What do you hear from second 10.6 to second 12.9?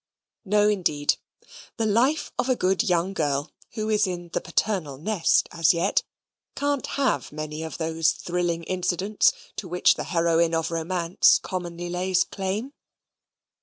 romance commonly lays claim.